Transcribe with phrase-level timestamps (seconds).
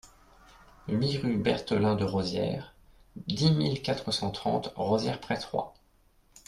[0.87, 2.73] huit rue Berthelin de Rosières,
[3.27, 5.75] dix mille quatre cent trente Rosières-près-Troyes